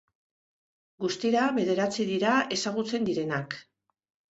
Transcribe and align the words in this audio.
Guztira 1.05 1.43
bederatzi 1.59 2.07
dira 2.15 2.33
ezagutzen 2.59 3.09
direnak. 3.13 3.57